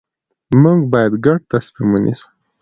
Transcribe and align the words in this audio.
موږ 0.61 0.79
باید 0.93 1.13
ګډ 1.25 1.39
تصمیم 1.51 1.87
ونیسو 1.91 2.27